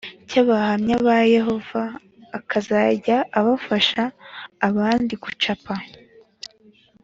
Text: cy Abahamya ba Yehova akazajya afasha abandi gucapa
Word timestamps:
cy 0.29 0.35
Abahamya 0.41 0.95
ba 1.05 1.17
Yehova 1.35 1.81
akazajya 2.39 3.17
afasha 3.55 4.03
abandi 4.67 5.13
gucapa 5.23 5.73